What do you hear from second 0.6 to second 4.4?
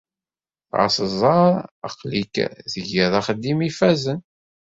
Ɣas ẓer aql-ik tgid axeddim ifazen.